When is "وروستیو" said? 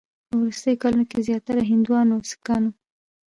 0.39-0.79